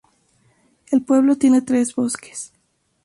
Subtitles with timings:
[0.89, 2.53] El pueblo tiene tres bosques.